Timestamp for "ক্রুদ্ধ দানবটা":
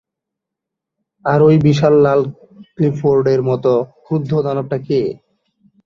4.05-4.77